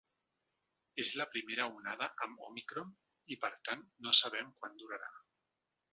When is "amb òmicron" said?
2.27-2.89